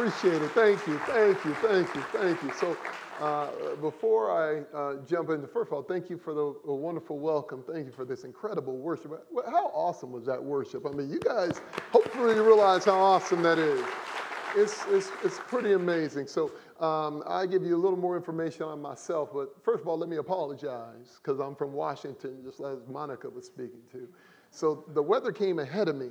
[0.00, 0.50] Appreciate it.
[0.52, 0.98] Thank you.
[1.00, 1.52] Thank you.
[1.56, 2.00] Thank you.
[2.00, 2.50] Thank you.
[2.54, 2.74] So,
[3.20, 7.62] uh, before I uh, jump into, first of all, thank you for the, wonderful welcome.
[7.70, 9.12] Thank you for this incredible worship.
[9.44, 10.86] How awesome was that worship?
[10.86, 11.60] I mean, you guys,
[11.92, 13.84] hopefully, you realize how awesome that is.
[14.56, 16.28] It's, it's, it's pretty amazing.
[16.28, 19.98] So, um, I give you a little more information on myself, but first of all,
[19.98, 24.08] let me apologize because I'm from Washington, just as Monica was speaking to.
[24.50, 26.08] So, the weather came ahead of me.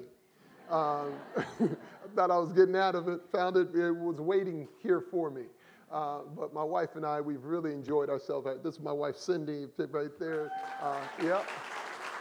[0.69, 1.13] Um,
[2.15, 5.43] thought I was getting out of it, found it, it was waiting here for me.
[5.91, 8.47] Uh, but my wife and I, we've really enjoyed ourselves.
[8.63, 10.51] This is my wife, Cindy, right there.
[10.81, 11.01] Uh,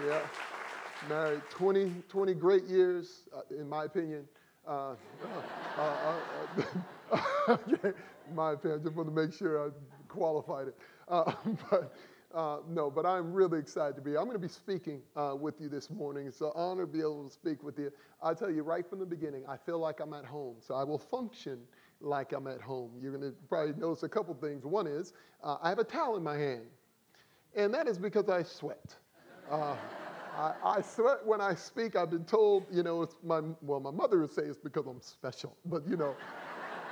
[0.07, 0.21] yeah.
[1.09, 4.25] Married 20, 20 great years, uh, in my opinion.
[4.67, 4.95] Uh,
[5.79, 6.15] uh,
[7.13, 7.57] uh,
[8.35, 9.71] my opinion, I just want to make sure I
[10.09, 10.77] qualified it.
[11.71, 11.95] but
[12.35, 14.11] uh, no, but I'm really excited to be.
[14.11, 14.19] here.
[14.19, 16.27] I'm going to be speaking uh, with you this morning.
[16.27, 17.91] It's an honor to be able to speak with you.
[18.23, 20.85] I tell you right from the beginning, I feel like I'm at home, so I
[20.85, 21.59] will function
[22.01, 22.91] like I'm at home.
[23.01, 24.65] You're going to probably notice a couple things.
[24.65, 26.67] One is uh, I have a towel in my hand,
[27.57, 28.95] and that is because I sweat.
[29.51, 29.75] Uh,
[30.37, 31.97] I, I, sweat when I speak.
[31.97, 35.01] I've been told, you know, it's my well, my mother would say it's because I'm
[35.01, 36.15] special, but you know.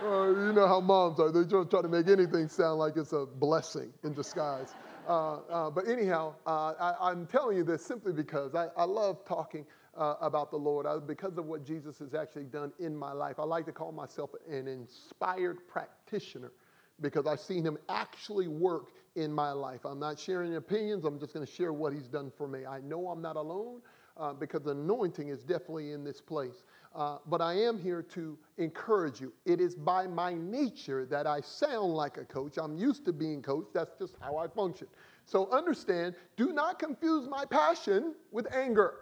[0.02, 1.32] Uh, you know how moms are.
[1.32, 4.74] They just try to make anything sound like it's a blessing in disguise.
[5.06, 9.24] Uh, uh, but anyhow, uh, I, am telling you this simply because I, I love
[9.24, 9.64] talking
[9.96, 13.38] uh, about the Lord I, because of what Jesus has actually done in my life.
[13.38, 16.52] I like to call myself an inspired practitioner
[17.00, 19.84] because I've seen him actually work in my life.
[19.84, 22.66] I'm not sharing opinions, I'm just going to share what he's done for me.
[22.66, 23.82] I know I'm not alone
[24.16, 26.64] uh, because anointing is definitely in this place.
[26.96, 29.30] Uh, but I am here to encourage you.
[29.44, 32.56] It is by my nature that I sound like a coach.
[32.56, 33.74] I'm used to being coached.
[33.74, 34.86] That's just how I function.
[35.26, 38.94] So understand, do not confuse my passion with anger.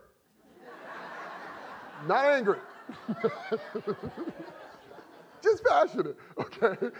[2.09, 2.59] not angry.
[5.43, 6.89] just passionate, okay?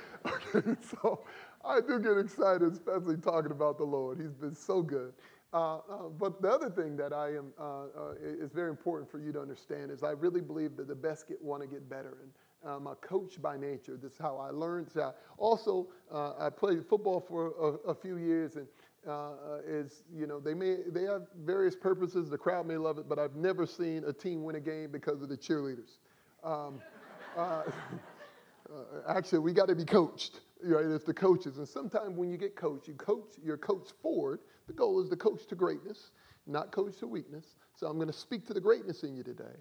[0.57, 1.25] Okay, so
[1.65, 4.19] I do get excited, especially talking about the Lord.
[4.21, 5.13] He's been so good.
[5.55, 9.21] Uh, uh, but the other thing that I am uh, uh, is very important for
[9.21, 12.17] you to understand is I really believe that the best get want to get better,
[12.23, 12.33] and
[12.69, 13.97] I'm a coach by nature.
[13.97, 14.91] This is how I learned.
[14.91, 17.53] So also, uh, I played football for
[17.87, 18.67] a, a few years, and
[19.65, 22.29] is you know they may they have various purposes.
[22.29, 25.23] The crowd may love it, but I've never seen a team win a game because
[25.23, 25.99] of the cheerleaders.
[26.43, 26.81] Um,
[29.07, 30.87] actually, we got to be coached right?
[30.87, 31.59] It's the coaches.
[31.59, 34.41] And sometimes when you get coached, you coach, you're coached forward.
[34.67, 36.11] The goal is to coach to greatness,
[36.47, 37.57] not coach to weakness.
[37.75, 39.57] So I'm going to speak to the greatness in you today.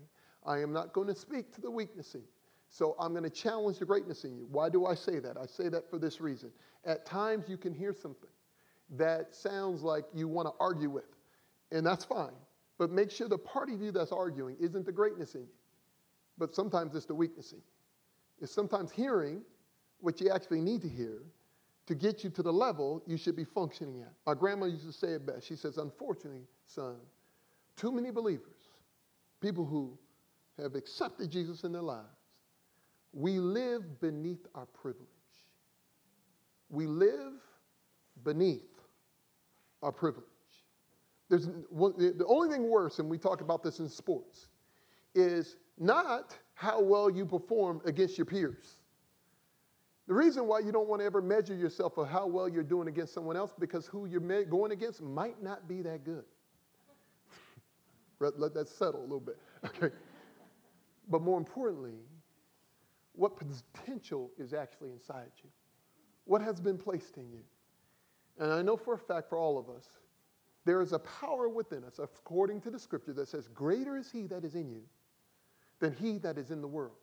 [0.46, 2.28] I am not going to speak to the weakness in you.
[2.70, 4.48] So I'm going to challenge the greatness in you.
[4.50, 5.38] Why do I say that?
[5.38, 6.52] I say that for this reason.
[6.86, 8.30] At times you can hear something
[8.98, 11.06] that sounds like you want to argue with,
[11.72, 12.34] and that's fine.
[12.78, 15.48] But make sure the part of you that's arguing isn't the greatness in you,
[16.38, 17.64] but sometimes it's the weakness in you.
[18.42, 19.44] It's sometimes hearing
[20.00, 21.22] what you actually need to hear
[21.86, 24.14] to get you to the level you should be functioning at.
[24.26, 25.46] My grandma used to say it best.
[25.48, 26.96] She says, Unfortunately, son,
[27.76, 28.70] too many believers,
[29.42, 29.98] people who
[30.62, 32.08] have accepted Jesus in their lives,
[33.12, 35.08] we live beneath our privilege.
[36.70, 37.34] We live
[38.24, 38.62] beneath
[39.82, 40.24] our privilege.
[41.30, 44.48] There's one, the only thing worse, and we talk about this in sports,
[45.16, 48.78] is not how well you perform against your peers.
[50.08, 52.88] The reason why you don't want to ever measure yourself of how well you're doing
[52.88, 56.26] against someone else because who you're going against might not be that good.
[58.20, 59.38] Let that settle a little bit.
[59.66, 59.96] Okay.
[61.10, 61.96] But more importantly,
[63.14, 65.50] what potential is actually inside you?
[66.26, 67.44] What has been placed in you?
[68.40, 69.88] And I know for a fact for all of us,
[70.66, 74.28] there is a power within us, according to the scripture, that says, Greater is he
[74.28, 74.82] that is in you
[75.80, 76.96] than he that is in the world.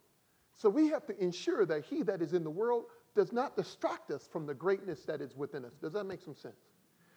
[0.60, 2.84] So we have to ensure that he that is in the world
[3.15, 5.72] does not distract us from the greatness that is within us.
[5.81, 6.54] Does that make some sense?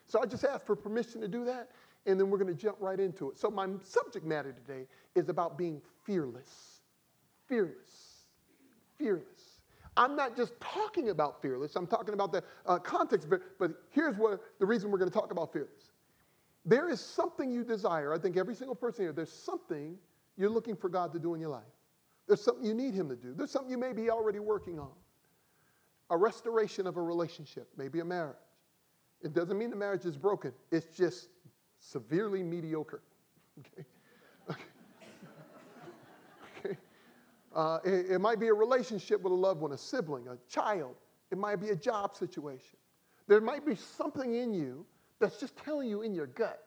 [0.06, 1.68] So I just asked for permission to do that,
[2.06, 3.38] and then we're going to jump right into it.
[3.38, 6.80] So my subject matter today is about being fearless.
[7.46, 8.24] Fearless.
[8.96, 9.60] Fearless.
[9.94, 14.16] I'm not just talking about fearless, I'm talking about the uh, context, but, but here's
[14.16, 15.92] what the reason we're going to talk about fearless.
[16.64, 18.14] There is something you desire.
[18.14, 19.98] I think every single person here, there's something
[20.38, 21.62] you're looking for God to do in your life.
[22.26, 23.34] There's something you need Him to do.
[23.34, 24.92] There's something you may be already working on.
[26.10, 28.36] A restoration of a relationship, maybe a marriage.
[29.22, 31.28] It doesn't mean the marriage is broken, it's just
[31.80, 33.02] severely mediocre.
[33.60, 33.84] Okay?
[34.50, 34.60] Okay.
[36.66, 36.76] okay.
[37.54, 40.96] Uh, it, it might be a relationship with a loved one, a sibling, a child.
[41.30, 42.76] It might be a job situation.
[43.28, 44.84] There might be something in you
[45.20, 46.62] that's just telling you in your gut,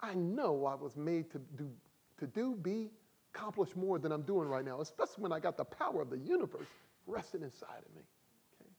[0.00, 1.68] I know I was made to do,
[2.18, 2.90] to do, be,
[3.34, 6.18] accomplish more than I'm doing right now, especially when I got the power of the
[6.18, 6.66] universe
[7.06, 8.02] resting inside of me.
[8.60, 8.70] Okay?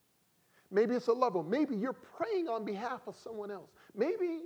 [0.72, 1.50] Maybe it's a loved one.
[1.50, 3.70] Maybe you're praying on behalf of someone else.
[3.96, 4.42] Maybe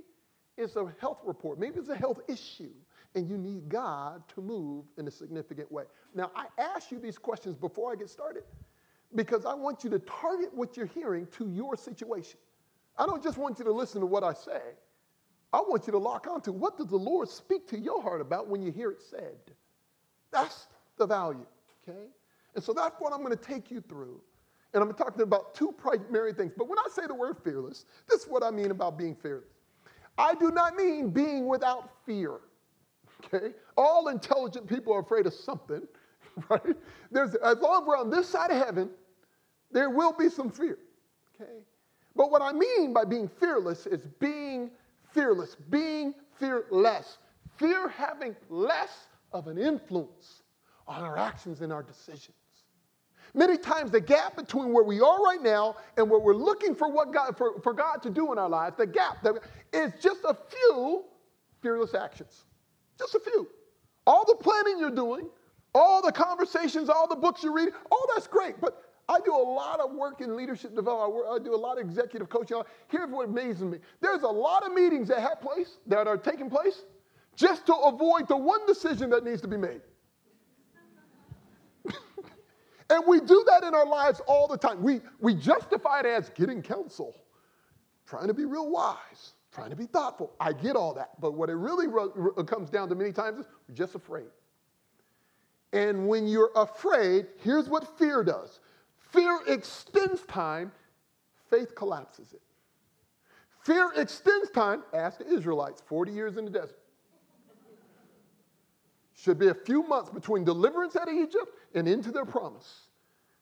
[0.56, 1.58] it's a health report.
[1.58, 2.72] Maybe it's a health issue,
[3.14, 5.84] and you need God to move in a significant way.
[6.14, 8.44] Now, I ask you these questions before I get started
[9.14, 12.38] because I want you to target what you're hearing to your situation.
[12.98, 14.60] I don't just want you to listen to what I say.
[15.52, 18.48] I want you to lock onto what does the Lord speak to your heart about
[18.48, 19.36] when you hear it said.
[20.32, 20.66] That's
[20.98, 21.46] the value,
[21.88, 22.06] okay?
[22.54, 24.20] And so that's what I'm going to take you through.
[24.74, 26.52] And I'm talking about two primary things.
[26.56, 29.44] But when I say the word fearless, this is what I mean about being fearless.
[30.18, 32.40] I do not mean being without fear.
[33.24, 33.54] Okay?
[33.76, 35.82] All intelligent people are afraid of something,
[36.48, 36.76] right?
[37.10, 38.90] There's, as long as we're on this side of heaven,
[39.70, 40.78] there will be some fear.
[41.34, 41.52] Okay?
[42.14, 44.70] But what I mean by being fearless is being
[45.12, 47.18] fearless, being fearless.
[47.56, 50.42] Fear having less of an influence
[50.88, 52.34] on our actions and our decisions.
[53.34, 56.90] Many times, the gap between where we are right now and where we're looking for
[56.90, 59.34] what God for, for God to do in our lives, the gap that
[59.72, 61.04] is just a few
[61.60, 62.44] fearless actions.
[62.98, 63.46] Just a few.
[64.06, 65.28] All the planning you're doing,
[65.74, 68.58] all the conversations, all the books you read, all that's great.
[68.60, 71.26] But I do a lot of work in leadership development.
[71.30, 72.62] I do a lot of executive coaching.
[72.88, 73.78] Here's what amazes me.
[74.00, 76.84] There's a lot of meetings that have place, that are taking place,
[77.36, 79.82] just to avoid the one decision that needs to be made.
[82.88, 84.80] And we do that in our lives all the time.
[84.80, 87.16] We, we justify it as getting counsel,
[88.06, 90.34] trying to be real wise, trying to be thoughtful.
[90.38, 91.20] I get all that.
[91.20, 91.88] But what it really
[92.46, 94.28] comes down to many times is we're just afraid.
[95.72, 98.60] And when you're afraid, here's what fear does
[99.10, 100.70] fear extends time,
[101.50, 102.42] faith collapses it.
[103.64, 106.78] Fear extends time, ask the Israelites, 40 years in the desert.
[109.16, 112.88] Should be a few months between deliverance out of Egypt and into their promise.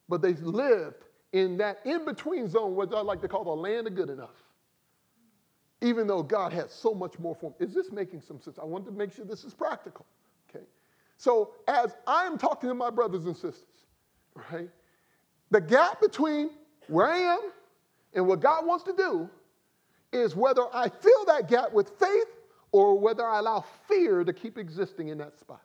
[0.09, 3.89] But they lived in that in between zone, what I like to call the land
[3.89, 4.43] of good enough.
[5.81, 7.69] Even though God has so much more for them.
[7.69, 8.59] Is this making some sense?
[8.61, 10.07] I want to make sure this is practical.
[10.49, 10.65] Okay.
[11.17, 13.87] So as I'm talking to my brothers and sisters,
[14.53, 14.71] right,
[15.51, 16.51] the gap between
[16.87, 17.41] where I am
[18.15, 19.29] and what God wants to do
[20.13, 22.29] is whether I fill that gap with faith
[22.75, 25.63] or whether I allow fear to keep existing in that spot.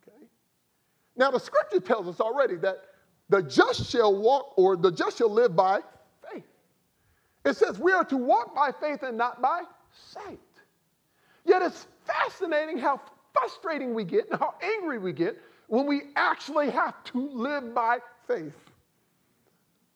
[0.00, 0.28] Okay?
[1.16, 2.84] Now, the scripture tells us already that
[3.30, 5.80] the just shall walk, or the just shall live by
[6.32, 6.44] faith.
[7.44, 9.62] It says we are to walk by faith and not by
[9.92, 10.38] sight.
[11.44, 13.00] Yet it's fascinating how
[13.32, 15.36] frustrating we get and how angry we get
[15.66, 17.98] when we actually have to live by
[18.28, 18.54] faith.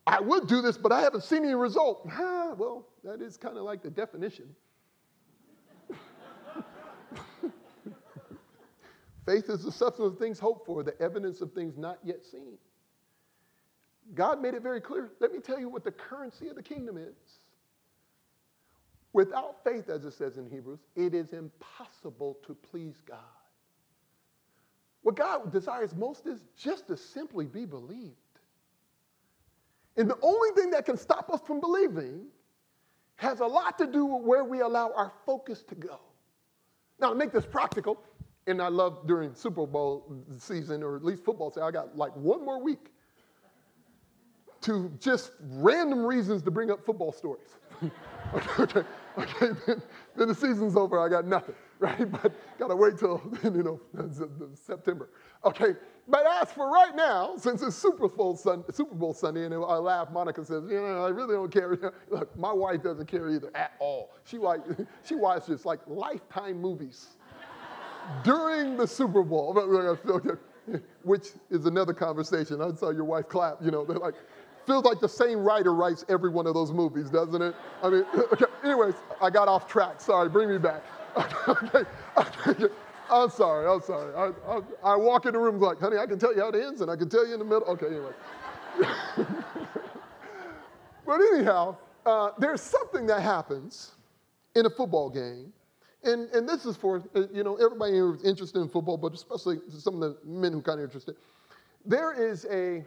[0.04, 2.04] I would do this, but I haven't seen any result.
[2.04, 4.46] Well, that is kind of like the definition.
[9.26, 12.58] Faith is the substance of things hoped for, the evidence of things not yet seen.
[14.14, 15.12] God made it very clear.
[15.20, 17.16] Let me tell you what the currency of the kingdom is.
[19.14, 23.18] Without faith, as it says in Hebrews, it is impossible to please God.
[25.02, 28.16] What God desires most is just to simply be believed.
[29.96, 32.26] And the only thing that can stop us from believing
[33.16, 36.00] has a lot to do with where we allow our focus to go.
[37.04, 38.00] Now, to make this practical,
[38.46, 42.16] and I love during Super Bowl season, or at least football season, I got like
[42.16, 42.92] one more week
[44.62, 47.58] to just random reasons to bring up football stories.
[48.32, 48.82] okay, okay,
[49.18, 49.82] okay then,
[50.16, 52.10] then, the season's over, I got nothing, right?
[52.10, 54.04] But gotta wait till, you know, uh,
[54.54, 55.10] September.
[55.44, 55.74] Okay,
[56.08, 59.58] but as for right now, since it's Super Bowl, Sun, Super Bowl Sunday, and I
[59.76, 61.76] laugh, Monica says, you know, I really don't care.
[62.10, 64.10] Look, my wife doesn't care either at all.
[64.24, 64.60] She, like,
[65.04, 67.08] she watches like lifetime movies
[68.22, 69.54] during the Super Bowl,
[71.02, 72.60] which is another conversation.
[72.60, 74.14] I saw your wife clap, you know, they're like,
[74.66, 77.54] feels like the same writer writes every one of those movies, doesn't it?
[77.82, 80.00] I mean, okay, anyways, I got off track.
[80.00, 80.82] Sorry, bring me back.
[83.10, 84.14] I'm sorry, I'm sorry.
[84.14, 86.56] I, I, I, walk in the room like, honey, I can tell you how it
[86.56, 87.64] ends and I can tell you in the middle.
[87.68, 88.12] Okay, anyway.
[91.06, 93.92] but anyhow, uh, there's something that happens
[94.54, 95.52] in a football game.
[96.02, 99.58] And, and this is for, uh, you know, everybody who's interested in football, but especially
[99.78, 101.16] some of the men who kind of interested.
[101.86, 102.84] There is a,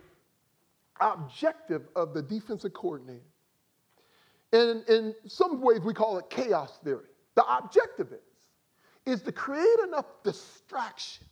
[0.99, 3.21] objective of the defensive coordinator.
[4.53, 7.05] And in some ways, we call it chaos theory.
[7.37, 11.27] The objective is, is to create enough distraction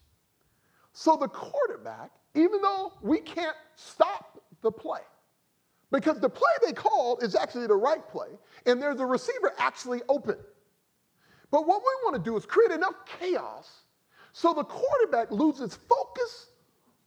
[0.94, 5.02] so the quarterback, even though we can't stop the play,
[5.92, 8.28] because the play they call is actually the right play,
[8.68, 10.38] and there's a receiver actually open.
[11.50, 13.82] But what we want to do is create enough chaos
[14.32, 16.52] so the quarterback loses focus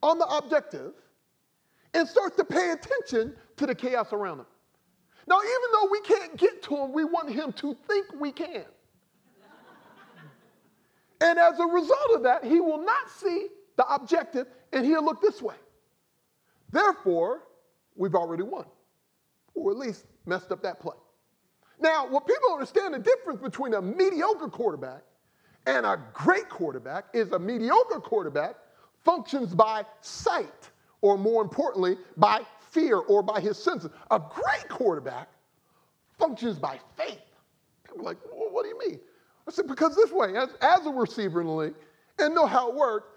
[0.02, 0.92] on the objective
[1.94, 4.46] and starts to pay attention to the chaos around him.
[5.28, 8.64] Now, even though we can't get to him, we want him to think we can.
[11.20, 15.20] And as a result of that, he will not see the objective and he'll look
[15.20, 15.54] this way.
[16.70, 17.42] Therefore,
[17.96, 18.66] we've already won,
[19.54, 20.96] or at least messed up that play.
[21.80, 25.02] Now, what people understand the difference between a mediocre quarterback
[25.66, 28.56] and a great quarterback is a mediocre quarterback
[29.04, 30.70] functions by sight,
[31.00, 33.90] or more importantly, by fear or by his senses.
[34.10, 35.28] A great quarterback
[36.18, 37.20] functions by faith.
[37.84, 39.00] People are like, well, what do you mean?
[39.48, 41.74] I said, because this way, as, as a receiver in the league,
[42.18, 43.08] and know how it works,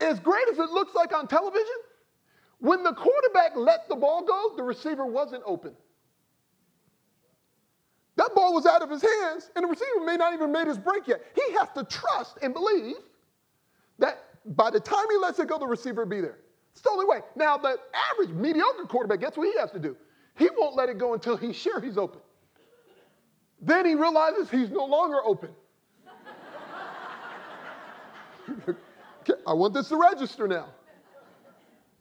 [0.00, 1.66] as great as it looks like on television,
[2.60, 5.72] when the quarterback let the ball go, the receiver wasn't open.
[8.16, 10.76] That ball was out of his hands, and the receiver may not even made his
[10.76, 11.22] break yet.
[11.34, 12.96] He has to trust and believe
[13.98, 16.38] that by the time he lets it go, the receiver will be there.
[16.72, 17.20] It's the only way.
[17.34, 17.78] Now, the
[18.12, 19.96] average mediocre quarterback, guess what he has to do?
[20.36, 22.20] He won't let it go until he's sure he's open.
[23.60, 25.50] Then he realizes he's no longer open.
[29.46, 30.68] I want this to register now.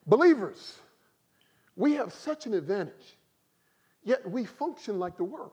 [0.05, 0.79] Believers,
[1.75, 3.17] we have such an advantage,
[4.03, 5.51] yet we function like the world.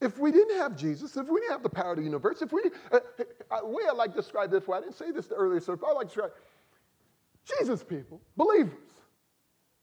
[0.00, 2.52] If we didn't have Jesus, if we didn't have the power of the universe, if
[2.52, 2.62] we,
[2.92, 3.00] uh,
[3.50, 5.92] uh, way I like to describe this way, I didn't say this earlier, so I
[5.92, 6.32] like to describe
[7.58, 8.72] Jesus people, believers,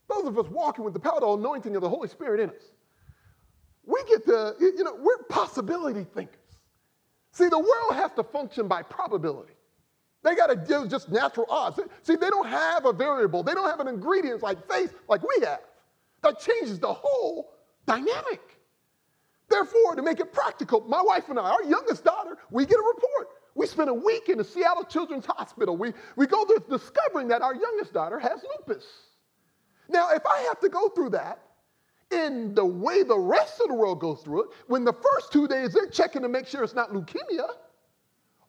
[0.09, 2.49] those of us walking with the power of the anointing of the Holy Spirit in
[2.49, 2.71] us,
[3.85, 6.37] we get to, you know, we're possibility thinkers.
[7.31, 9.53] See, the world has to function by probability.
[10.23, 11.79] They got to do just natural odds.
[12.03, 15.45] See, they don't have a variable, they don't have an ingredient like faith like we
[15.45, 15.61] have.
[16.21, 17.53] That changes the whole
[17.87, 18.41] dynamic.
[19.49, 22.93] Therefore, to make it practical, my wife and I, our youngest daughter, we get a
[22.95, 23.29] report.
[23.53, 25.75] We spend a week in the Seattle Children's Hospital.
[25.75, 28.85] We, we go there discovering that our youngest daughter has lupus.
[29.89, 31.39] Now, if I have to go through that
[32.11, 35.47] in the way the rest of the world goes through it, when the first two
[35.49, 37.49] days they're checking to make sure it's not leukemia,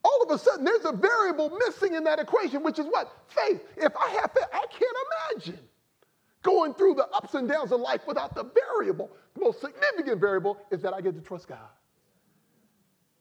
[0.03, 3.11] all of a sudden there's a variable missing in that equation, which is what?
[3.27, 3.63] Faith.
[3.77, 4.97] If I have faith, I can't
[5.37, 5.59] imagine
[6.43, 9.09] going through the ups and downs of life without the variable.
[9.33, 11.57] The most significant variable is that I get to trust God.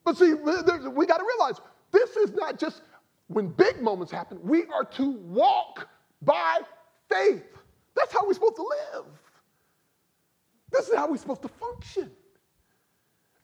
[0.05, 1.61] But see, we got to realize
[1.93, 2.83] this is not just
[3.29, 5.89] when big moments happen, we are to walk
[6.21, 6.61] by
[7.09, 7.45] faith.
[7.95, 8.63] That's how we're supposed to
[8.95, 9.05] live.
[10.71, 12.11] This is how we're supposed to function.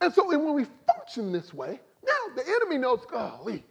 [0.00, 3.64] And so when we function this way, now the enemy knows, golly,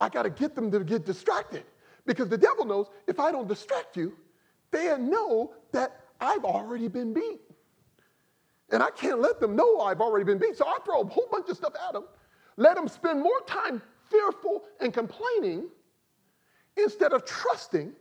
[0.00, 1.64] I got to get them to get distracted.
[2.06, 4.14] Because the devil knows if I don't distract you,
[4.70, 7.40] they know that I've already been beat.
[8.72, 10.56] And I can't let them know I've already been beat.
[10.56, 12.04] So I throw a whole bunch of stuff at them,
[12.56, 15.68] let them spend more time fearful and complaining
[16.76, 17.92] instead of trusting.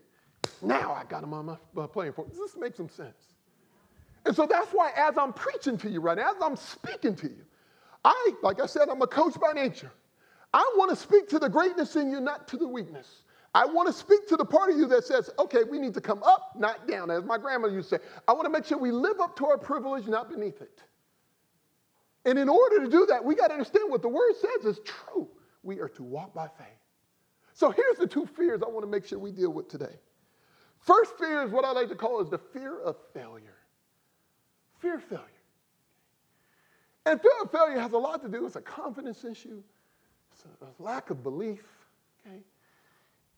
[0.61, 2.25] Now I got them on my playing for.
[2.25, 3.35] Does this make some sense?
[4.25, 7.27] And so that's why, as I'm preaching to you right now, as I'm speaking to
[7.27, 7.45] you,
[8.03, 9.91] I, like I said, I'm a coach by nature.
[10.53, 13.23] I want to speak to the greatness in you, not to the weakness.
[13.53, 16.01] I want to speak to the part of you that says, okay, we need to
[16.01, 17.09] come up, not down.
[17.09, 19.47] As my grandmother used to say, I want to make sure we live up to
[19.47, 20.83] our privilege, not beneath it.
[22.25, 24.79] And in order to do that, we got to understand what the word says is
[24.85, 25.27] true.
[25.63, 26.67] We are to walk by faith.
[27.53, 29.97] So here's the two fears I want to make sure we deal with today.
[30.79, 33.57] First fear is what I like to call is the fear of failure.
[34.79, 35.25] Fear of failure.
[37.09, 39.63] And fear of failure has a lot to do with a confidence issue,
[40.31, 41.63] it's a, lack of belief,
[42.23, 42.37] okay?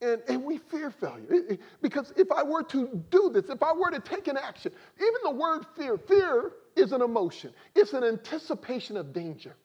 [0.02, 1.58] And, and we fear failure.
[1.82, 5.16] Because if I were to do this, if I were to take an action, even
[5.24, 9.56] the word fear, fear is an emotion, it's an anticipation of danger.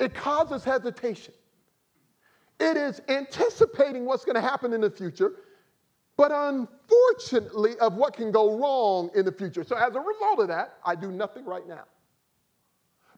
[0.00, 1.34] It causes hesitation.
[2.58, 5.34] It is anticipating what's going to happen in the future,
[6.16, 9.62] but unfortunately, of what can go wrong in the future.
[9.62, 11.84] So, as a result of that, I do nothing right now.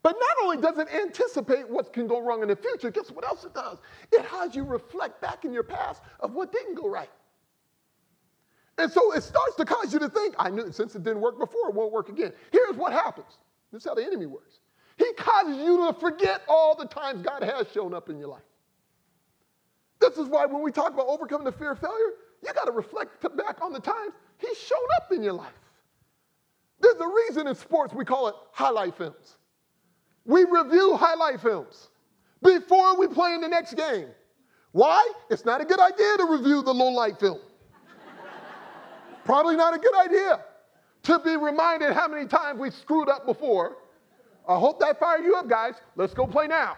[0.07, 3.25] But not only does it anticipate what can go wrong in the future, guess what
[3.25, 3.79] else it does?
[4.13, 7.11] It has you reflect back in your past of what didn't go right.
[8.79, 11.41] And so it starts to cause you to think, I knew since it didn't work
[11.41, 12.33] before, it won't work again.
[12.53, 13.39] Here's what happens.
[13.73, 14.61] This is how the enemy works.
[14.97, 18.47] He causes you to forget all the times God has shown up in your life.
[19.99, 22.13] This is why when we talk about overcoming the fear of failure,
[22.45, 25.59] you got to reflect back on the times He's shown up in your life.
[26.79, 29.39] There's a reason in sports we call it highlight films.
[30.27, 31.89] We review highlight films
[32.43, 34.09] before we play in the next game.
[34.73, 35.09] Why?
[35.31, 37.39] It's not a good idea to review the low light film.
[39.25, 40.45] Probably not a good idea
[41.05, 43.79] to be reminded how many times we screwed up before.
[44.49, 45.75] I hope that fired you up, guys.
[45.97, 46.77] Let's go play now.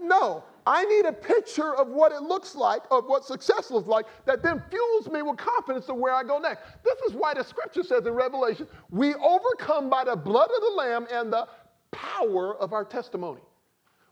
[0.00, 4.06] No, I need a picture of what it looks like, of what success looks like,
[4.24, 6.62] that then fuels me with confidence of where I go next.
[6.84, 10.74] This is why the scripture says in Revelation, we overcome by the blood of the
[10.76, 11.46] Lamb and the
[11.92, 13.40] power of our testimony.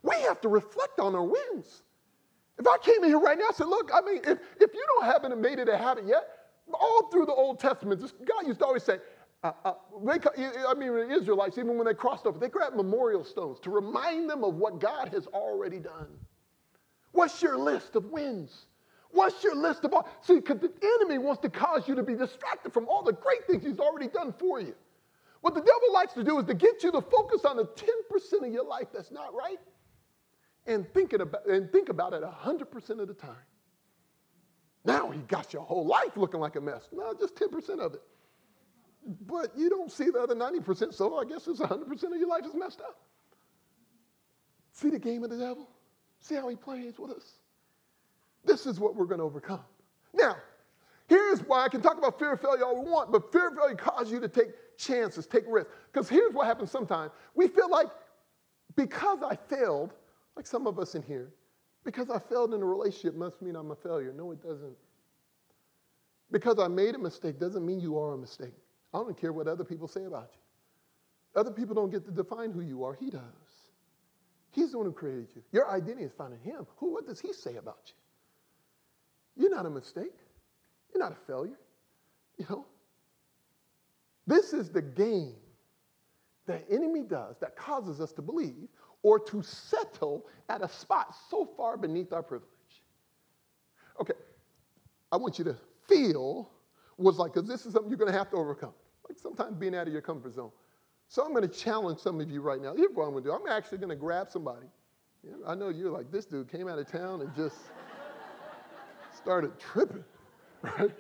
[0.03, 1.83] We have to reflect on our wins.
[2.59, 4.85] If I came in here right now and said, look, I mean, if, if you
[4.95, 6.29] don't haven't made it a habit yet,
[6.73, 8.99] all through the Old Testament, this, God used to always say,
[9.45, 9.73] uh, uh,
[10.05, 10.19] they,
[10.69, 14.29] I mean, the Israelites, even when they crossed over, they grabbed memorial stones to remind
[14.29, 16.09] them of what God has already done.
[17.13, 18.67] What's your list of wins?
[19.11, 20.09] What's your list of all?
[20.21, 23.47] See, because the enemy wants to cause you to be distracted from all the great
[23.47, 24.75] things he's already done for you.
[25.41, 28.47] What the devil likes to do is to get you to focus on the 10%
[28.47, 29.59] of your life that's not right
[30.67, 33.37] and, thinking about, and think about it 100% of the time.
[34.85, 36.89] Now he got your whole life looking like a mess.
[36.93, 38.03] No, just 10% of it.
[39.27, 42.45] But you don't see the other 90%, so I guess it's 100% of your life
[42.45, 42.99] is messed up.
[44.73, 45.69] See the game of the devil?
[46.21, 47.25] See how he plays with us?
[48.45, 49.65] This is what we're going to overcome.
[50.13, 50.37] Now,
[51.09, 53.57] here's why I can talk about fear of failure all we want, but fear of
[53.57, 55.71] failure causes you to take chances, take risks.
[55.93, 57.11] Because here's what happens sometimes.
[57.35, 57.89] We feel like
[58.77, 59.95] because I failed,
[60.37, 61.33] like some of us in here,
[61.85, 64.13] because I failed in a relationship must mean I'm a failure.
[64.17, 64.77] No, it doesn't.
[66.31, 68.55] Because I made a mistake doesn't mean you are a mistake.
[68.93, 71.41] I don't care what other people say about you.
[71.41, 73.23] Other people don't get to define who you are, He does.
[74.51, 75.43] He's the one who created you.
[75.53, 76.67] Your identity is found in Him.
[76.79, 79.43] Who, what does He say about you?
[79.43, 80.15] You're not a mistake.
[80.93, 81.59] You're not a failure.
[82.39, 82.67] You know?
[84.27, 85.35] This is the game
[86.47, 88.69] the enemy does that causes us to believe
[89.03, 92.49] or to settle at a spot so far beneath our privilege.
[94.01, 94.15] Okay,
[95.13, 95.57] I want you to
[95.89, 96.51] feel
[96.99, 98.75] was like, because this is something you're going to have to overcome.
[99.09, 100.51] Like sometimes being out of your comfort zone.
[101.09, 102.75] So I'm going to challenge some of you right now.
[102.75, 103.35] Here's what I'm going to do.
[103.35, 104.67] I'm actually going to grab somebody.
[105.47, 107.57] I know you're like, this dude came out of town and just
[109.17, 110.05] started tripping,
[110.63, 110.91] right?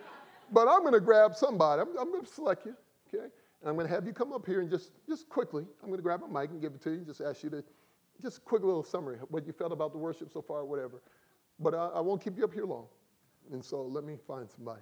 [0.52, 1.82] But I'm going to grab somebody.
[1.82, 2.74] I'm, I'm going to select you,
[3.08, 3.24] okay?
[3.60, 5.98] And I'm going to have you come up here and just, just quickly, I'm going
[5.98, 7.64] to grab a mic and give it to you, and just ask you to,
[8.22, 11.02] just a quick little summary, what you felt about the worship so far, whatever.
[11.60, 12.86] But I, I won't keep you up here long.
[13.52, 14.80] And so let me find somebody.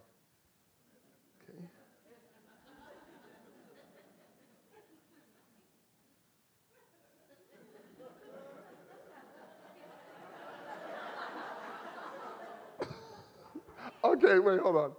[14.27, 14.93] Okay, wait, hold on.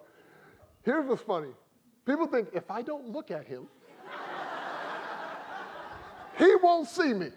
[0.84, 1.50] Here's what's funny.
[2.06, 3.68] People think if I don't look at him,
[6.38, 7.30] he won't see me.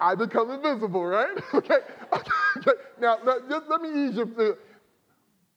[0.00, 1.36] I become invisible, right?
[1.54, 1.78] okay.
[2.12, 2.72] okay.
[3.00, 4.56] Now, now, just let me ease you.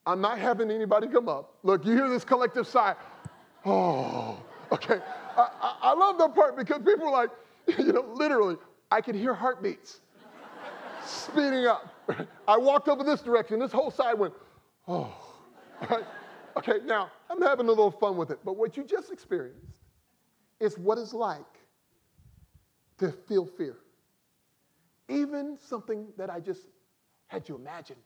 [0.07, 1.53] I'm not having anybody come up.
[1.63, 2.95] Look, you hear this collective sigh.
[3.65, 4.99] Oh, okay.
[5.35, 7.29] I, I, I love that part because people are like,
[7.77, 8.55] you know, literally,
[8.89, 9.99] I can hear heartbeats
[11.05, 11.93] speeding up.
[12.47, 13.59] I walked over this direction.
[13.59, 14.33] This whole side went,
[14.87, 15.13] Oh,
[15.89, 16.05] right?
[16.57, 19.83] Okay, now I'm having a little fun with it, but what you just experienced
[20.59, 21.41] is what it's like
[22.97, 23.77] to feel fear.
[25.07, 26.61] Even something that I just
[27.27, 27.97] had you imagine.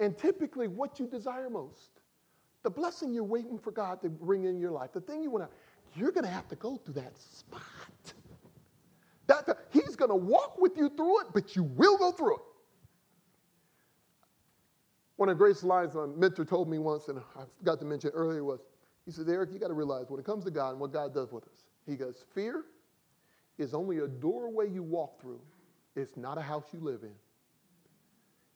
[0.00, 2.00] And typically, what you desire most,
[2.62, 5.44] the blessing you're waiting for God to bring in your life, the thing you want
[5.44, 7.62] to, you're going to have to go through that spot.
[9.26, 12.36] That, that he's going to walk with you through it, but you will go through
[12.36, 12.42] it.
[15.18, 18.10] One of the greatest lines my mentor told me once, and I forgot to mention
[18.10, 18.60] earlier, was
[19.04, 21.12] he said, Eric, you got to realize when it comes to God and what God
[21.12, 22.62] does with us, he goes, fear
[23.58, 25.40] is only a doorway you walk through.
[25.96, 27.14] It's not a house you live in.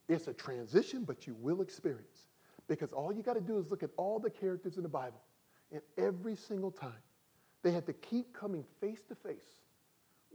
[0.08, 2.28] It's a transition, but you will experience.
[2.68, 5.20] Because all you got to do is look at all the characters in the Bible.
[5.72, 6.92] And every single time,
[7.64, 9.61] they had to keep coming face to face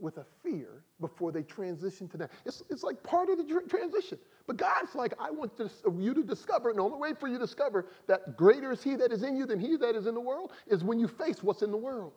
[0.00, 2.30] with a fear before they transition to that.
[2.44, 4.18] It's, it's like part of the tr- transition.
[4.46, 5.52] But God's like, I want
[5.98, 8.96] you to discover, and the only way for you to discover that greater is He
[8.96, 11.42] that is in you than He that is in the world is when you face
[11.42, 12.12] what's in the world.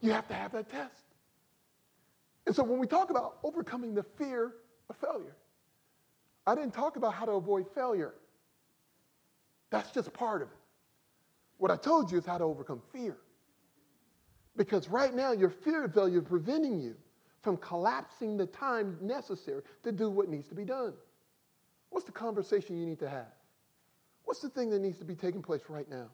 [0.00, 1.04] You have to have that test.
[2.46, 4.52] And so when we talk about overcoming the fear
[4.88, 5.36] of failure,
[6.46, 8.14] I didn't talk about how to avoid failure.
[9.70, 10.54] That's just part of it.
[11.58, 13.18] What I told you is how to overcome fear.
[14.60, 16.94] Because right now, your fear of failure is preventing you
[17.40, 20.92] from collapsing the time necessary to do what needs to be done.
[21.88, 23.32] What's the conversation you need to have?
[24.24, 26.08] What's the thing that needs to be taking place right now?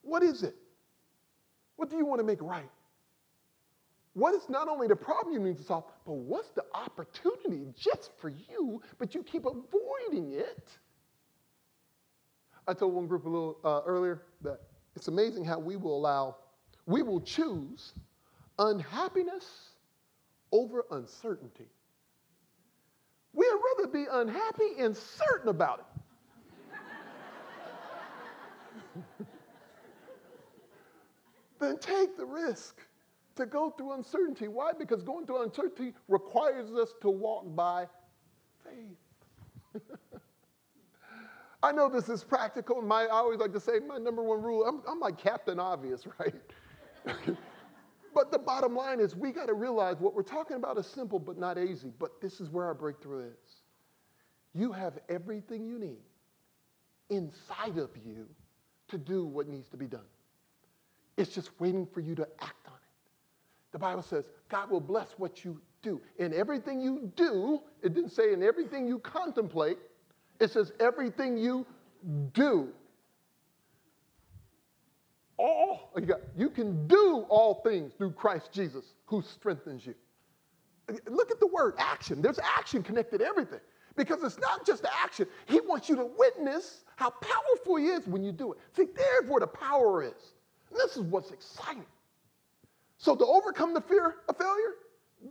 [0.00, 0.54] What is it?
[1.76, 2.70] What do you want to make right?
[4.14, 8.12] What is not only the problem you need to solve, but what's the opportunity just
[8.18, 10.70] for you, but you keep avoiding it?
[12.66, 14.58] I told one group a little uh, earlier that
[14.96, 16.36] it's amazing how we will allow,
[16.88, 17.92] we will choose
[18.58, 19.44] unhappiness
[20.50, 21.68] over uncertainty.
[23.34, 23.46] We'd
[23.76, 25.86] rather be unhappy and certain about
[28.96, 29.04] it
[31.60, 32.80] than take the risk
[33.36, 34.48] to go through uncertainty.
[34.48, 34.72] Why?
[34.76, 37.86] Because going through uncertainty requires us to walk by
[38.64, 39.82] faith.
[41.62, 42.80] I know this is practical.
[42.80, 46.06] My, I always like to say my number one rule I'm, I'm like Captain Obvious,
[46.18, 46.34] right?
[48.14, 51.18] but the bottom line is we got to realize what we're talking about is simple
[51.18, 51.92] but not easy.
[51.98, 53.62] But this is where our breakthrough is.
[54.54, 55.98] You have everything you need
[57.10, 58.26] inside of you
[58.88, 60.00] to do what needs to be done.
[61.16, 63.72] It's just waiting for you to act on it.
[63.72, 66.00] The Bible says God will bless what you do.
[66.18, 69.78] In everything you do, it didn't say in everything you contemplate,
[70.40, 71.66] it says everything you
[72.32, 72.68] do.
[75.38, 79.94] All, you, got, you can do all things through Christ Jesus who strengthens you.
[81.08, 82.20] Look at the word action.
[82.20, 83.60] There's action connected everything
[83.96, 85.26] because it's not just the action.
[85.46, 88.58] He wants you to witness how powerful he is when you do it.
[88.74, 90.32] See, there's where the power is.
[90.74, 91.86] This is what's exciting.
[92.96, 94.74] So, to overcome the fear of failure,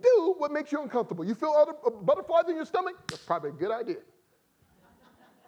[0.02, 1.26] do what makes you uncomfortable.
[1.26, 2.96] You feel other uh, butterflies in your stomach?
[3.10, 3.98] That's probably a good idea.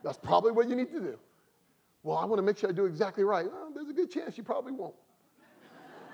[0.03, 1.19] That's probably what you need to do.
[2.03, 3.45] Well, I want to make sure I do exactly right.
[3.45, 4.95] Well, there's a good chance you probably won't.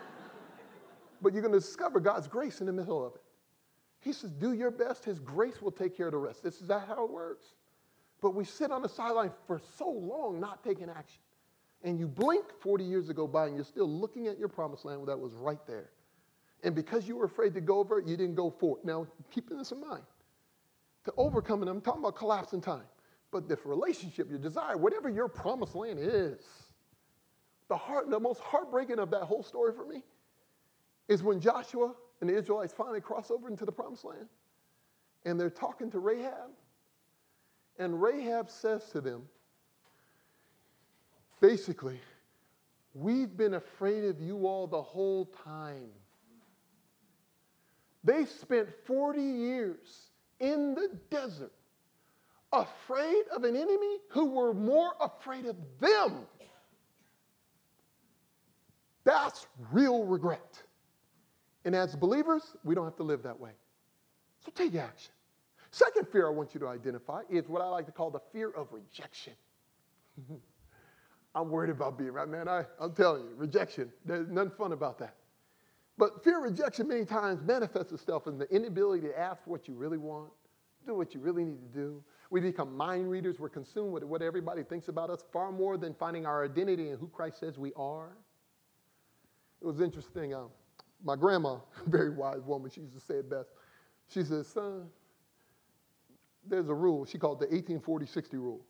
[1.22, 3.22] but you're going to discover God's grace in the middle of it.
[4.00, 5.06] He says, Do your best.
[5.06, 6.44] His grace will take care of the rest.
[6.44, 7.46] This is that how it works.
[8.22, 11.20] But we sit on the sideline for so long not taking action.
[11.84, 15.08] And you blink 40 years ago by and you're still looking at your promised land
[15.08, 15.92] that was right there.
[16.64, 18.86] And because you were afraid to go over it, you didn't go for it.
[18.86, 20.02] Now, keeping this in mind,
[21.04, 22.86] to overcome it, I'm talking about collapsing time.
[23.32, 26.40] But this relationship, your desire, whatever your promised land is,
[27.68, 30.04] the, heart, the most heartbreaking of that whole story for me
[31.08, 34.28] is when Joshua and the Israelites finally cross over into the promised land
[35.26, 36.52] and they're talking to Rahab.
[37.78, 39.24] And Rahab says to them,
[41.42, 42.00] basically,
[42.94, 45.90] we've been afraid of you all the whole time.
[48.04, 50.10] They spent 40 years
[50.40, 51.52] in the desert
[52.62, 56.26] afraid of an enemy who were more afraid of them.
[59.04, 60.62] That's real regret.
[61.64, 63.52] And as believers, we don't have to live that way.
[64.44, 65.12] So take action.
[65.72, 68.50] Second fear I want you to identify is what I like to call the fear
[68.50, 69.34] of rejection.
[71.36, 72.48] I'm worried about being right, man.
[72.48, 73.92] I, I'm telling you, rejection.
[74.06, 75.16] There's nothing fun about that.
[75.98, 79.76] But fear of rejection many times manifests itself in the inability to ask what you
[79.76, 80.32] really want,
[80.86, 82.04] do what you really need to do.
[82.30, 83.40] We become mind readers.
[83.40, 86.98] We're consumed with what everybody thinks about us far more than finding our identity in
[86.98, 88.18] who Christ says we are.
[89.62, 90.34] It was interesting.
[90.34, 90.50] Um,
[91.04, 93.50] my grandma, very wise woman, she used to say it best.
[94.08, 94.88] She says, son,
[96.48, 97.06] there's a rule.
[97.06, 98.62] She called it the 1840 60 rule.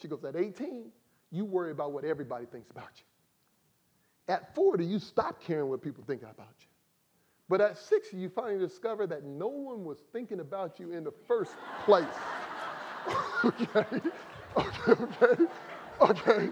[0.00, 0.90] She goes, at 18,
[1.30, 4.34] you worry about what everybody thinks about you.
[4.34, 6.66] At 40, you stop caring what people think about you.
[7.48, 11.12] But at 60, you finally discover that no one was thinking about you in the
[11.26, 11.52] first
[11.84, 12.04] place.
[13.44, 14.00] okay?
[14.56, 15.44] Okay, okay,
[16.00, 16.48] okay.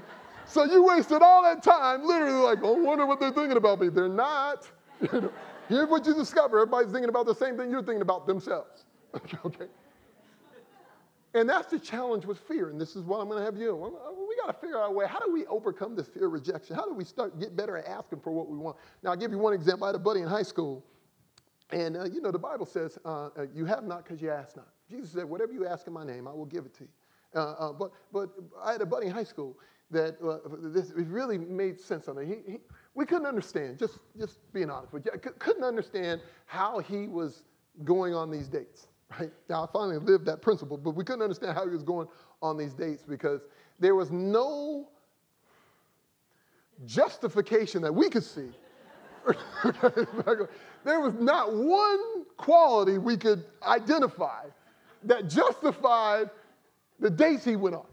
[0.46, 3.80] So you wasted all that time literally like, oh, I wonder what they're thinking about
[3.80, 3.88] me.
[3.88, 4.68] They're not.
[5.00, 5.32] You know,
[5.70, 6.58] Here's what you discover.
[6.58, 8.84] Everybody's thinking about the same thing you're thinking about themselves.
[9.44, 9.66] Okay.
[11.34, 12.70] And that's the challenge with fear.
[12.70, 13.74] And this is what I'm going to have you.
[13.74, 15.06] We got to figure out a way.
[15.06, 16.76] How do we overcome this fear of rejection?
[16.76, 18.76] How do we start get better at asking for what we want?
[19.02, 19.84] Now, I'll give you one example.
[19.84, 20.84] I had a buddy in high school,
[21.70, 24.56] and uh, you know the Bible says, uh, uh, "You have not because you ask
[24.56, 26.90] not." Jesus said, "Whatever you ask in my name, I will give it to you."
[27.34, 28.30] Uh, uh, but but
[28.62, 29.58] I had a buddy in high school
[29.90, 30.38] that uh,
[30.72, 32.26] this it really made sense on it.
[32.26, 32.58] He, he,
[32.94, 33.80] we couldn't understand.
[33.80, 37.42] Just just being honest with you, couldn't understand how he was
[37.82, 38.86] going on these dates
[39.18, 39.30] right?
[39.48, 42.08] Now, I finally lived that principle, but we couldn't understand how he was going
[42.42, 43.40] on these dates because
[43.78, 44.88] there was no
[46.86, 48.50] justification that we could see.
[50.84, 54.44] there was not one quality we could identify
[55.04, 56.30] that justified
[57.00, 57.86] the dates he went on.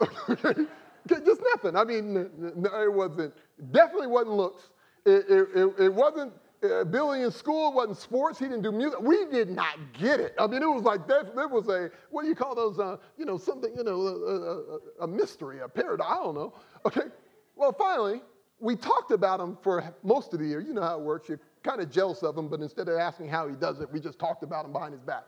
[1.06, 1.76] Just nothing.
[1.76, 2.16] I mean,
[2.64, 3.34] it wasn't,
[3.72, 4.70] definitely wasn't looks.
[5.04, 6.32] It, it, it, wasn't
[6.62, 8.38] uh, Billy in school wasn't sports.
[8.38, 9.00] He didn't do music.
[9.00, 10.34] We did not get it.
[10.38, 11.34] I mean, it was like that.
[11.34, 12.78] There was a what do you call those?
[12.78, 13.72] Uh, you know, something.
[13.76, 16.10] You know, a, a, a mystery, a paradox.
[16.10, 16.54] I don't know.
[16.86, 17.08] Okay.
[17.56, 18.22] Well, finally,
[18.60, 20.60] we talked about him for most of the year.
[20.60, 21.28] You know how it works.
[21.28, 24.00] You're kind of jealous of him, but instead of asking how he does it, we
[24.00, 25.24] just talked about him behind his back.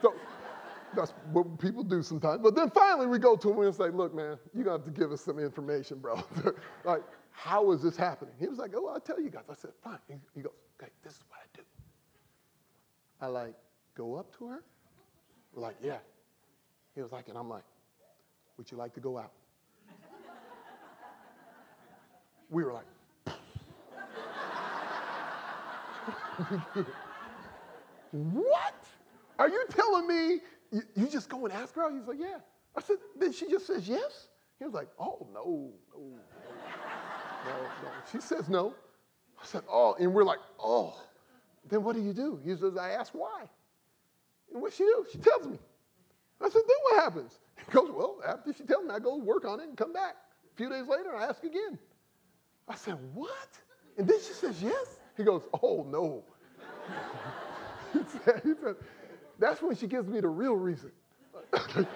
[0.00, 0.14] So
[0.96, 2.40] that's what people do sometimes.
[2.42, 4.90] But then finally, we go to him and say, "Look, man, you're gonna have to
[4.90, 6.22] give us some information, bro.
[6.84, 9.70] like, how is this happening?" He was like, "Oh, I'll tell you guys." I said,
[9.84, 9.98] "Fine."
[10.34, 10.52] He goes
[11.02, 11.62] this is what I do.
[13.20, 13.54] I like
[13.94, 14.62] go up to her.
[15.54, 15.98] We're like, yeah,
[16.94, 17.64] He was like, and I'm like,
[18.56, 19.32] would you like to go out?
[22.50, 22.86] we were like,
[28.12, 28.74] what?
[29.38, 30.40] Are you telling me
[30.70, 31.92] you, you, just go and ask her out?
[31.92, 32.38] He's like, yeah.
[32.76, 34.28] I said, then she just says yes?
[34.58, 36.10] He was like, oh, no, no, no,
[37.46, 37.90] no, no.
[38.10, 38.74] She says no.
[39.42, 40.94] I said, oh, and we're like, oh.
[41.68, 42.40] Then what do you do?
[42.44, 43.44] He says, I ask why.
[44.52, 45.06] And what she do?
[45.10, 45.58] She tells me.
[46.40, 47.38] I said, then what happens?
[47.56, 50.16] He goes, well, after she tells me, I go work on it and come back.
[50.52, 51.78] A few days later, I ask again.
[52.68, 53.48] I said, what?
[53.98, 54.98] And then she says, yes.
[55.16, 56.24] He goes, oh, no.
[57.92, 58.76] he, said, he said,
[59.38, 60.90] that's when she gives me the real reason.
[61.52, 61.86] that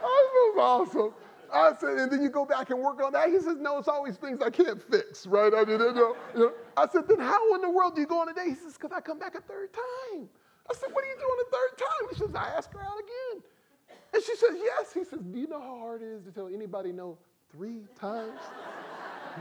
[0.00, 1.12] was awesome.
[1.52, 3.28] I said, and then you go back and work on that.
[3.28, 5.52] He says, no, it's always things I can't fix, right?
[5.52, 6.52] I mean, you know, you know.
[6.76, 8.48] I said, then how in the world do you go on a date?
[8.48, 10.28] He says, because I come back a third time.
[10.70, 12.08] I said, what are you doing a third time?
[12.10, 13.42] He says, I ask her out again.
[14.14, 14.92] And she says, yes.
[14.92, 17.18] He says, do you know how hard it is to tell anybody no
[17.52, 18.38] three times?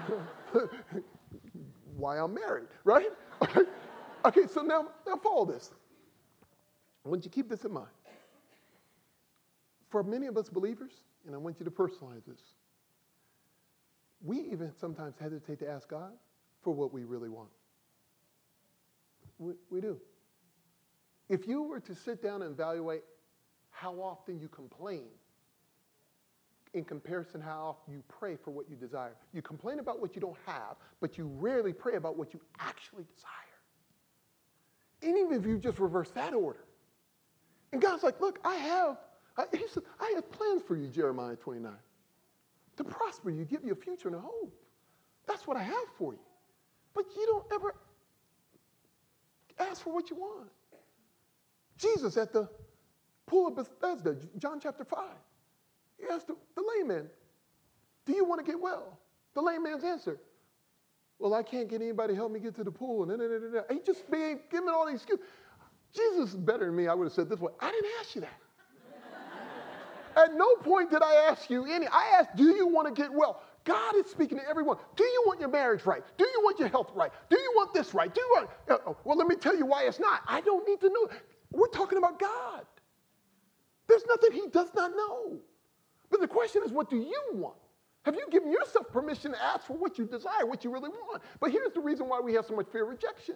[1.95, 3.10] Why I'm married, right?
[3.41, 3.62] Okay,
[4.26, 5.72] okay so now, now follow this.
[7.06, 7.88] I want you to keep this in mind.
[9.89, 10.93] For many of us believers,
[11.30, 12.42] and I want you to personalize this,
[14.20, 16.12] we even sometimes hesitate to ask God
[16.63, 17.50] for what we really want.
[19.38, 20.00] We, we do.
[21.30, 23.04] If you were to sit down and evaluate
[23.70, 25.04] how often you complain
[26.74, 30.22] in comparison how often you pray for what you desire, you complain about what you
[30.22, 33.30] don't have, but you rarely pray about what you actually desire.
[35.04, 36.65] And even if you just reverse that order,
[37.72, 38.98] and God's like, look, I have,
[39.52, 41.71] he said, I have plans for you, Jeremiah 29,
[42.78, 44.54] to prosper you, give you a future and a hope.
[45.28, 46.19] That's what I have for you.
[46.93, 47.75] But you don't ever
[49.60, 50.49] ask for what you want.
[51.78, 52.49] Jesus at the
[53.25, 54.99] pool of Bethesda, John chapter 5,
[55.97, 57.08] he asked the, the layman,
[58.06, 58.99] Do you want to get well?
[59.36, 60.19] The layman's answer,
[61.19, 63.10] Well, I can't get anybody to help me get to the pool.
[63.10, 63.21] And,
[63.69, 65.25] he just being given all these excuses.
[65.95, 66.88] Jesus is better than me.
[66.88, 68.39] I would have said this way I didn't ask you that.
[70.19, 71.88] At no point did I ask you any.
[71.88, 73.41] I asked, Do you want to get well?
[73.63, 74.77] God is speaking to everyone.
[74.95, 76.01] Do you want your marriage right?
[76.17, 77.12] Do you want your health right?
[77.29, 78.13] Do you want this right?
[78.13, 78.49] Do you want?
[78.69, 80.21] Uh, well, let me tell you why it's not.
[80.27, 81.10] I don't need to know.
[81.51, 82.65] We're talking about God.
[83.88, 85.39] There's nothing He does not know.
[86.10, 87.58] But the question is, what do you want?
[88.03, 91.21] Have you given yourself permission to ask for what you desire, what you really want?
[91.39, 93.36] But here's the reason why we have so much fear of rejection.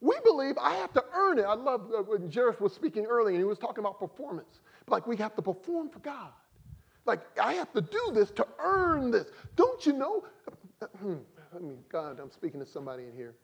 [0.00, 1.44] We believe I have to earn it.
[1.44, 4.60] I love uh, when Jairus was speaking earlier and he was talking about performance.
[4.90, 6.32] Like we have to perform for God.
[7.06, 9.28] Like I have to do this to earn this.
[9.56, 10.24] Don't you know?
[10.82, 13.34] I mean, God, I'm speaking to somebody in here.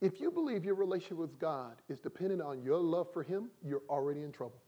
[0.00, 3.82] If you believe your relationship with God is dependent on your love for Him, you're
[3.88, 4.60] already in trouble.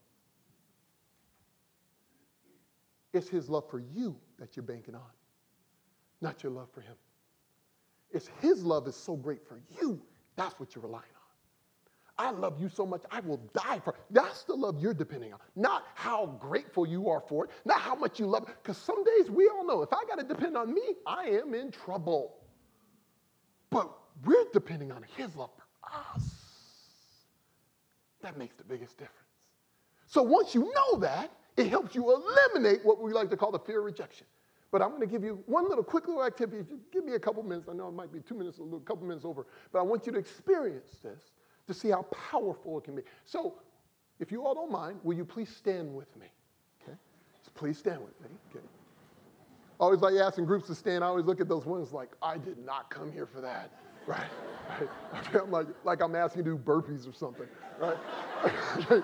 [3.13, 5.11] It's His love for you that you're banking on,
[6.21, 6.95] not your love for Him.
[8.11, 10.01] It's His love is so great for you,
[10.37, 11.18] that's what you're relying on.
[12.19, 13.95] I love you so much, I will die for.
[14.11, 17.95] That's the love you're depending on, not how grateful you are for it, not how
[17.95, 18.57] much you love it.
[18.61, 21.55] Because some days we all know if I got to depend on me, I am
[21.55, 22.35] in trouble.
[23.71, 23.91] But
[24.25, 26.29] we're depending on His love for us.
[28.23, 29.15] That makes the biggest difference.
[30.07, 33.59] So once you know that, it helps you eliminate what we like to call the
[33.61, 34.27] fear of rejection.
[34.71, 36.63] But I'm going to give you one little quick little activity.
[36.69, 37.69] Just give me a couple minutes.
[37.69, 40.05] I know it might be two minutes, a little, couple minutes over, but I want
[40.07, 41.21] you to experience this
[41.69, 43.03] to see how powerful it can be.
[43.25, 43.55] So,
[44.19, 46.27] if you all don't mind, will you please stand with me?
[46.83, 46.97] Okay?
[47.55, 48.29] Please stand with me.
[48.51, 48.65] Okay?
[49.79, 51.05] Always like asking groups to stand.
[51.05, 53.71] I always look at those ones like, I did not come here for that
[54.09, 54.31] right?
[54.69, 54.89] right?
[55.35, 57.47] I'm like, like I'm asking you to do burpees or something,
[57.79, 57.97] right?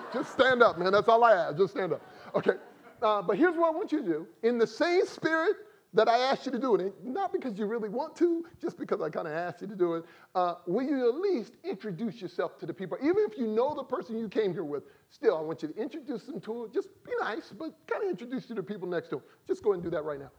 [0.13, 0.91] Just stand up, man.
[0.91, 1.57] That's all I ask.
[1.57, 2.01] Just stand up.
[2.33, 2.53] Okay.
[3.01, 4.27] Uh, but here's what I want you to do.
[4.43, 5.55] In the same spirit
[5.95, 9.01] that I asked you to do it, not because you really want to, just because
[9.01, 10.03] I kind of asked you to do it,
[10.35, 12.97] uh, will you at least introduce yourself to the people?
[13.01, 15.81] Even if you know the person you came here with, still, I want you to
[15.81, 19.07] introduce them to, just be nice, but kind of introduce you to the people next
[19.09, 19.23] to them.
[19.47, 20.31] Just go and do that right now.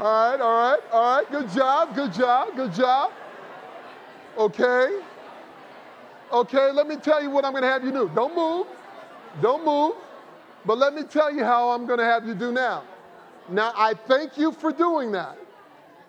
[0.00, 0.80] All right, all right.
[1.40, 3.12] Good job, good job, good job.
[4.36, 5.00] Okay.
[6.30, 8.10] Okay, let me tell you what I'm going to have you do.
[8.14, 8.66] Don't move.
[9.40, 9.94] Don't move.
[10.66, 12.84] But let me tell you how I'm going to have you do now.
[13.48, 15.38] Now, I thank you for doing that.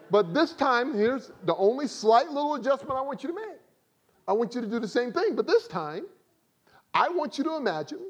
[0.10, 3.60] But this time, here's the only slight little adjustment I want you to make.
[4.28, 6.08] I want you to do the same thing, but this time,
[6.94, 8.02] I want you to imagine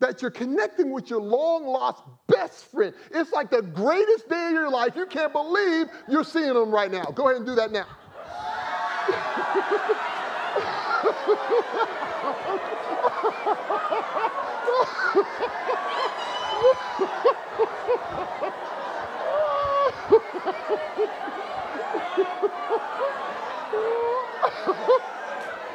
[0.00, 2.94] that you're connecting with your long lost best friend.
[3.12, 4.96] It's like the greatest day of your life.
[4.96, 7.04] You can't believe you're seeing them right now.
[7.04, 7.86] Go ahead and do that now.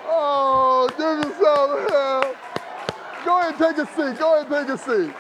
[0.07, 2.44] oh, give yourself hell.
[3.25, 4.19] Go ahead and take a seat.
[4.19, 5.13] Go ahead and take a seat.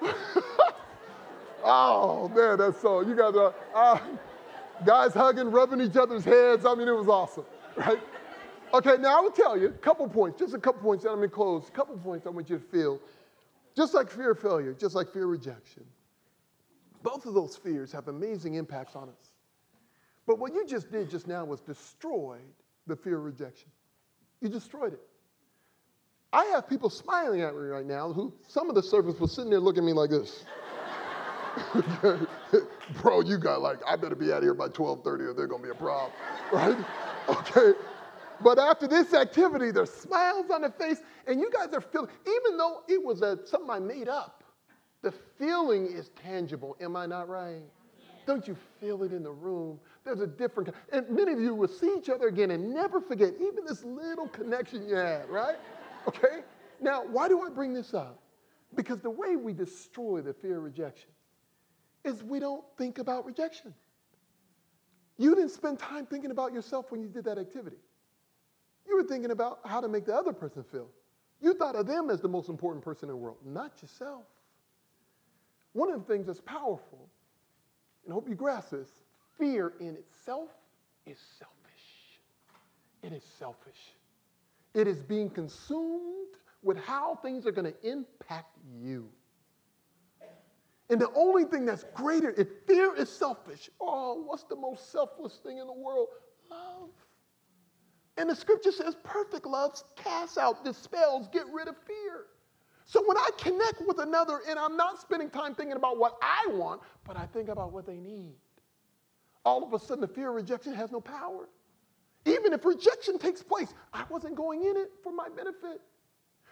[1.64, 3.02] oh, man, that's so.
[3.02, 3.98] You guys are uh,
[4.86, 6.64] guys hugging, rubbing each other's heads.
[6.64, 7.44] I mean, it was awesome,
[7.76, 8.00] right?
[8.72, 11.20] Okay, now I will tell you a couple points, just a couple points, and I'm
[11.20, 11.68] to close.
[11.68, 13.00] A couple points I want you to feel.
[13.76, 15.84] Just like fear of failure, just like fear of rejection.
[17.02, 19.32] Both of those fears have amazing impacts on us.
[20.26, 22.40] But what you just did just now was destroyed
[22.86, 23.70] the fear of rejection.
[24.40, 25.07] You destroyed it.
[26.32, 29.50] I have people smiling at me right now who some of the servants were sitting
[29.50, 30.44] there looking at me like this.
[33.02, 35.62] Bro, you got like, I better be out of here by 1230 or there's gonna
[35.62, 36.12] be a problem,
[36.52, 36.76] right?
[37.28, 37.74] Okay.
[38.40, 42.56] But after this activity, there's smiles on the face, and you guys are feeling, even
[42.56, 44.44] though it was a, something I made up,
[45.02, 46.74] the feeling is tangible.
[46.80, 47.60] Am I not right?
[48.26, 49.78] Don't you feel it in the room?
[50.04, 53.34] There's a different, and many of you will see each other again and never forget
[53.34, 55.56] even this little connection you had, right?
[56.08, 56.40] Okay?
[56.80, 58.22] Now, why do I bring this up?
[58.74, 61.10] Because the way we destroy the fear of rejection
[62.04, 63.74] is we don't think about rejection.
[65.18, 67.76] You didn't spend time thinking about yourself when you did that activity.
[68.88, 70.88] You were thinking about how to make the other person feel.
[71.42, 74.24] You thought of them as the most important person in the world, not yourself.
[75.74, 77.10] One of the things that's powerful,
[78.04, 78.88] and I hope you grasp this,
[79.38, 80.48] fear in itself
[81.04, 81.52] is selfish.
[83.02, 83.97] It is selfish.
[84.74, 89.08] It is being consumed with how things are going to impact you.
[90.90, 95.38] And the only thing that's greater, if fear is selfish, oh, what's the most selfless
[95.42, 96.08] thing in the world?
[96.50, 96.88] Love.
[98.16, 102.26] And the scripture says perfect love casts out, dispels, get rid of fear.
[102.84, 106.46] So when I connect with another and I'm not spending time thinking about what I
[106.52, 108.34] want, but I think about what they need,
[109.44, 111.48] all of a sudden the fear of rejection has no power.
[112.28, 115.80] Even if rejection takes place, I wasn't going in it for my benefit.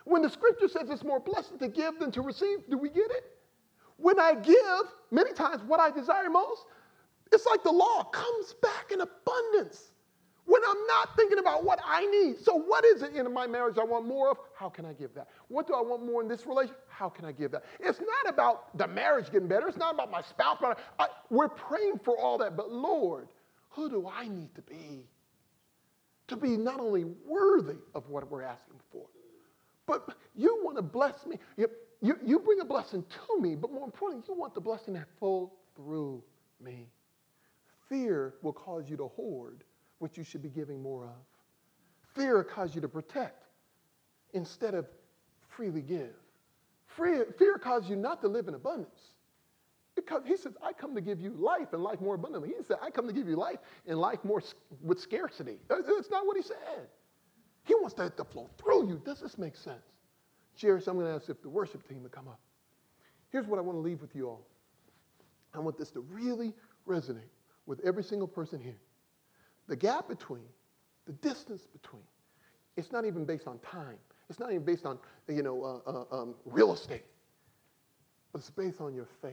[0.05, 3.11] When the scripture says it's more blessed to give than to receive, do we get
[3.11, 3.25] it?
[3.97, 6.65] When I give, many times what I desire most,
[7.33, 9.91] it's like the law comes back in abundance
[10.45, 12.39] when I'm not thinking about what I need.
[12.39, 14.39] So, what is it in my marriage I want more of?
[14.55, 15.29] How can I give that?
[15.49, 16.85] What do I want more in this relationship?
[16.89, 17.65] How can I give that?
[17.81, 19.67] It's not about the marriage getting better.
[19.67, 20.59] It's not about my spouse.
[20.99, 22.57] I, we're praying for all that.
[22.57, 23.29] But, Lord,
[23.71, 25.05] who do I need to be
[26.29, 29.07] to be not only worthy of what we're asking for,
[29.87, 31.39] but you want to bless me.
[31.57, 31.69] You,
[32.03, 35.07] you, you bring a blessing to me, but more importantly, you want the blessing to
[35.19, 36.23] flow through
[36.61, 36.89] me.
[37.89, 39.63] Fear will cause you to hoard
[39.99, 41.25] what you should be giving more of.
[42.15, 43.45] Fear will cause you to protect
[44.33, 44.87] instead of
[45.49, 46.15] freely give.
[46.97, 49.01] Fear, fear causes you not to live in abundance.
[49.97, 52.51] Because he says, I come to give you life and life more abundantly.
[52.51, 54.43] He said, I come to give you life and life more
[54.83, 55.57] with scarcity.
[55.69, 56.87] That's not what he said.
[57.65, 59.01] He wants that to flow through you.
[59.05, 59.83] Does this make sense?
[60.55, 62.39] Jerry, so I'm going to ask if the worship team would come up.
[63.31, 64.47] Here's what I want to leave with you all.
[65.55, 66.53] I want this to really
[66.87, 67.31] resonate
[67.65, 68.79] with every single person here.
[69.67, 70.45] The gap between,
[71.07, 72.05] the distance between,
[72.77, 73.97] it's not even based on time.
[74.29, 77.05] It's not even based on, you know, uh, uh, um, real estate.
[78.33, 79.33] But it's based on your faith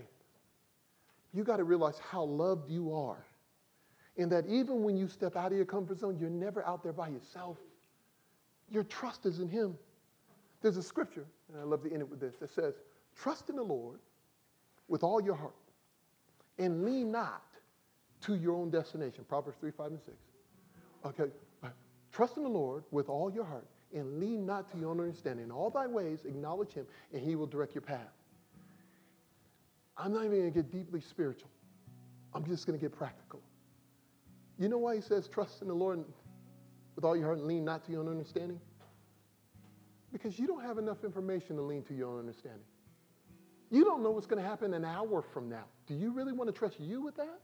[1.34, 3.26] you got to realize how loved you are.
[4.18, 6.94] And that even when you step out of your comfort zone, you're never out there
[6.94, 7.58] by yourself.
[8.70, 9.76] Your trust is in Him.
[10.62, 12.76] There's a scripture, and I love to end it with this, that says,
[13.16, 14.00] Trust in the Lord
[14.88, 15.56] with all your heart
[16.60, 17.44] and lean not
[18.22, 19.26] to your own destination.
[19.28, 20.18] Proverbs 3, 5, and 6.
[21.06, 21.32] Okay,
[21.64, 21.68] uh,
[22.12, 25.46] trust in the Lord with all your heart and lean not to your own understanding.
[25.46, 28.12] In all thy ways, acknowledge Him, and He will direct your path.
[29.98, 31.50] I'm not even going to get deeply spiritual.
[32.34, 33.42] I'm just going to get practical.
[34.58, 36.04] You know why he says, trust in the Lord
[36.96, 38.60] with all your heart and lean not to your own understanding?
[40.12, 42.66] Because you don't have enough information to lean to your own understanding.
[43.72, 45.66] You don't know what's going to happen an hour from now.
[45.88, 47.40] Do you really want to trust you with that?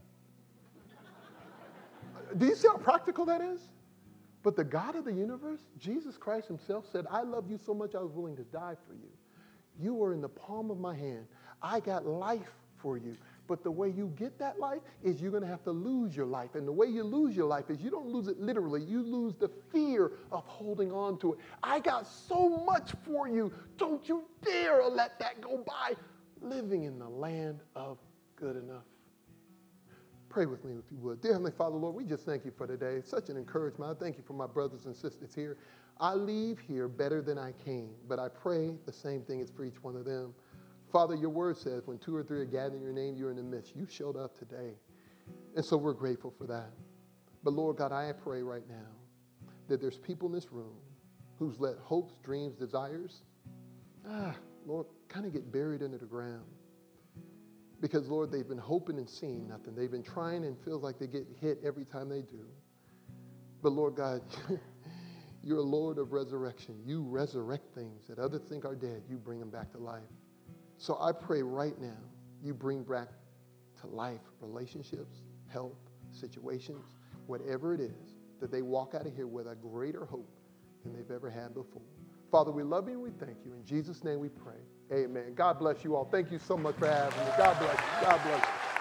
[2.38, 3.60] Do you see how practical that is?
[4.43, 7.95] But the God of the universe, Jesus Christ himself said, I love you so much
[7.95, 9.10] I was willing to die for you.
[9.80, 11.26] You are in the palm of my hand.
[11.62, 13.16] I got life for you.
[13.47, 16.28] But the way you get that life is you're going to have to lose your
[16.28, 16.53] life.
[16.53, 19.34] And the way you lose your life is you don't lose it literally, you lose
[19.36, 21.39] the fear of holding on to it.
[21.64, 23.51] I got so much for you.
[23.78, 25.93] Don't you dare let that go by.
[26.41, 27.97] Living in the land of
[28.36, 28.84] good enough.
[30.30, 31.20] Pray with me if you would.
[31.22, 32.97] Dear Heavenly Father, Lord, we just thank you for today.
[32.97, 33.97] It's such an encouragement.
[33.97, 35.57] I thank you for my brothers and sisters here.
[35.99, 39.66] I leave here better than I came, but I pray the same thing is for
[39.66, 40.36] each one of them.
[40.92, 43.38] Father, your word says when two or three are gathered in your name, you're in
[43.38, 43.76] the midst.
[43.76, 44.74] You showed up today.
[45.56, 46.72] And so we're grateful for that.
[47.44, 48.88] But Lord God, I pray right now
[49.68, 50.76] that there's people in this room
[51.38, 53.22] who's let hopes, dreams, desires,
[54.08, 54.36] ah,
[54.66, 56.46] Lord, kind of get buried under the ground.
[57.82, 59.74] Because, Lord, they've been hoping and seeing nothing.
[59.74, 62.46] They've been trying and feels like they get hit every time they do.
[63.62, 64.22] But, Lord God,
[65.44, 66.76] you're a Lord of resurrection.
[66.86, 69.04] You resurrect things that others think are dead.
[69.10, 70.02] You bring them back to life.
[70.80, 71.98] So I pray right now
[72.42, 73.10] you bring back
[73.82, 75.78] to life relationships, health,
[76.12, 76.96] situations,
[77.28, 80.32] whatever it is, that they walk out of here with a greater hope
[80.84, 81.82] than they've ever had before.
[82.32, 83.54] Father, we love you and we thank you.
[83.54, 84.62] In Jesus' name we pray.
[84.94, 85.34] Amen.
[85.36, 86.06] God bless you all.
[86.06, 87.32] Thank you so much for having me.
[87.38, 88.08] God bless you.
[88.08, 88.79] God bless you.